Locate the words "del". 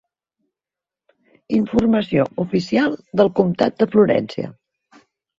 3.21-3.29